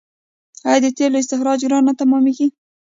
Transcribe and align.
آیا 0.67 0.79
د 0.83 0.87
تیلو 0.97 1.17
استخراج 1.21 1.59
ګران 1.69 1.83
نه 1.87 1.93
تمامېږي؟ 1.99 2.47